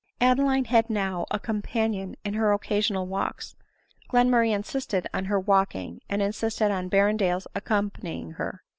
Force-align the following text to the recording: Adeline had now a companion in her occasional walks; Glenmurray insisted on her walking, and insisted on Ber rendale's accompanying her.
Adeline 0.19 0.65
had 0.65 0.89
now 0.89 1.27
a 1.29 1.37
companion 1.37 2.15
in 2.25 2.33
her 2.33 2.53
occasional 2.53 3.05
walks; 3.05 3.55
Glenmurray 4.11 4.49
insisted 4.51 5.05
on 5.13 5.25
her 5.25 5.39
walking, 5.39 6.01
and 6.09 6.23
insisted 6.23 6.71
on 6.71 6.89
Ber 6.89 7.05
rendale's 7.13 7.45
accompanying 7.53 8.31
her. 8.31 8.63